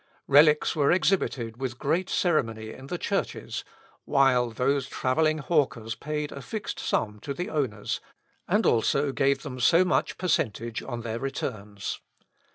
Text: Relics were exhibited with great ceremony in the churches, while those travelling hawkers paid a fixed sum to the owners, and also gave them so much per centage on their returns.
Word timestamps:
Relics 0.25 0.75
were 0.75 0.91
exhibited 0.91 1.57
with 1.61 1.77
great 1.77 2.09
ceremony 2.09 2.71
in 2.71 2.87
the 2.87 2.97
churches, 2.97 3.63
while 4.05 4.49
those 4.49 4.87
travelling 4.89 5.37
hawkers 5.37 5.93
paid 5.93 6.31
a 6.31 6.41
fixed 6.41 6.79
sum 6.79 7.19
to 7.19 7.35
the 7.35 7.51
owners, 7.51 8.01
and 8.47 8.65
also 8.65 9.11
gave 9.11 9.43
them 9.43 9.59
so 9.59 9.85
much 9.85 10.17
per 10.17 10.27
centage 10.27 10.81
on 10.81 11.01
their 11.01 11.19
returns. 11.19 12.01